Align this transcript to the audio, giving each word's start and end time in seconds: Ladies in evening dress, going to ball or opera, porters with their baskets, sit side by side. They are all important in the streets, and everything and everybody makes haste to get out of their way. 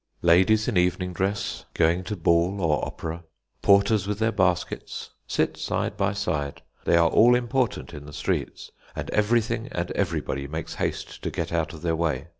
Ladies 0.23 0.67
in 0.67 0.77
evening 0.77 1.13
dress, 1.13 1.65
going 1.75 2.03
to 2.05 2.15
ball 2.15 2.59
or 2.59 2.83
opera, 2.83 3.23
porters 3.61 4.07
with 4.07 4.17
their 4.17 4.31
baskets, 4.31 5.11
sit 5.27 5.57
side 5.57 5.95
by 5.95 6.11
side. 6.11 6.63
They 6.85 6.97
are 6.97 7.09
all 7.11 7.35
important 7.35 7.93
in 7.93 8.07
the 8.07 8.11
streets, 8.13 8.71
and 8.95 9.11
everything 9.11 9.67
and 9.71 9.91
everybody 9.91 10.47
makes 10.47 10.73
haste 10.73 11.21
to 11.21 11.29
get 11.29 11.53
out 11.53 11.71
of 11.71 11.83
their 11.83 11.95
way. 11.95 12.29